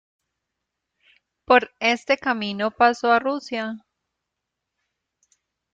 Por 1.45 1.69
este 1.79 2.17
camino 2.17 2.71
pasó 2.71 3.11
a 3.11 3.19
Rusia. 3.19 3.85